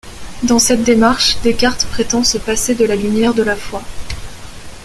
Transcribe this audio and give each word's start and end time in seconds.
Dans 0.41 0.57
cette 0.57 0.81
démarche, 0.83 1.39
Descartes 1.43 1.85
prétend 1.91 2.23
se 2.23 2.39
passer 2.39 2.73
de 2.73 2.85
la 2.85 2.95
lumière 2.95 3.35
de 3.35 3.43
la 3.43 3.55
foi. 3.55 3.83